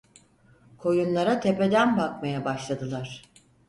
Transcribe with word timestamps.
Koyunlara 0.77 1.39
tepeden 1.39 1.97
bakmaya 1.97 2.45
başladılar. 2.45 3.23